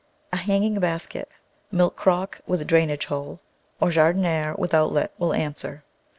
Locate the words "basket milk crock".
0.79-2.41